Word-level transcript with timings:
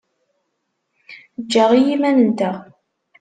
Ejj-aɣ 1.39 1.71
i 1.77 1.81
yiman-nteɣ. 1.87 2.57